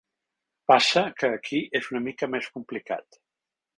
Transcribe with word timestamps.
Passa 0.71 1.03
que 1.19 1.29
aquí 1.39 1.61
és 1.81 1.91
una 1.93 2.03
mica 2.07 2.31
més 2.37 2.49
complicat. 2.57 3.21